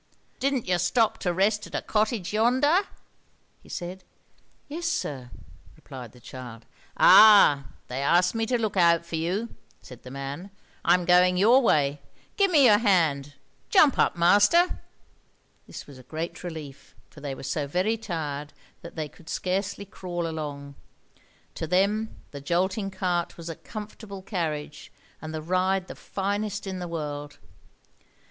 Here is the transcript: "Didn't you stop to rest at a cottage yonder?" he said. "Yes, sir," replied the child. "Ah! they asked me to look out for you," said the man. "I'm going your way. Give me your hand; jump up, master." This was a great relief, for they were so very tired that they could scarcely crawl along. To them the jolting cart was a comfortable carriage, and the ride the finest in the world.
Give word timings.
"Didn't 0.39 0.67
you 0.67 0.79
stop 0.79 1.19
to 1.19 1.31
rest 1.31 1.67
at 1.67 1.75
a 1.75 1.81
cottage 1.83 2.33
yonder?" 2.33 2.85
he 3.61 3.69
said. 3.69 4.03
"Yes, 4.67 4.87
sir," 4.87 5.29
replied 5.75 6.11
the 6.11 6.19
child. 6.19 6.65
"Ah! 6.97 7.65
they 7.87 8.01
asked 8.01 8.33
me 8.33 8.47
to 8.47 8.57
look 8.57 8.75
out 8.75 9.05
for 9.05 9.15
you," 9.17 9.49
said 9.83 10.01
the 10.01 10.09
man. 10.09 10.49
"I'm 10.83 11.05
going 11.05 11.37
your 11.37 11.61
way. 11.61 12.01
Give 12.35 12.49
me 12.49 12.65
your 12.65 12.79
hand; 12.79 13.35
jump 13.69 13.99
up, 13.99 14.17
master." 14.17 14.79
This 15.67 15.85
was 15.85 15.99
a 15.99 16.11
great 16.11 16.43
relief, 16.43 16.95
for 17.11 17.21
they 17.21 17.35
were 17.35 17.43
so 17.43 17.67
very 17.67 17.95
tired 17.95 18.53
that 18.81 18.95
they 18.95 19.07
could 19.07 19.29
scarcely 19.29 19.85
crawl 19.85 20.25
along. 20.25 20.73
To 21.53 21.67
them 21.67 22.15
the 22.31 22.41
jolting 22.41 22.89
cart 22.89 23.37
was 23.37 23.49
a 23.49 23.55
comfortable 23.55 24.23
carriage, 24.23 24.91
and 25.21 25.31
the 25.31 25.43
ride 25.43 25.85
the 25.85 25.93
finest 25.95 26.65
in 26.65 26.79
the 26.79 26.87
world. 26.87 27.37